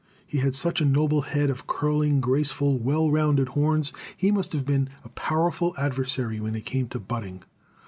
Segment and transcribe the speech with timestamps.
[0.25, 3.93] He had such a noble head of curling, graceful, well rounded horns.
[4.17, 7.43] He must have been a powerful adversary when it came to butting.